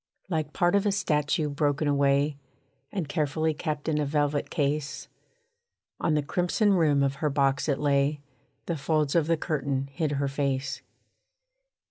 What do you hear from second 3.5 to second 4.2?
kept in a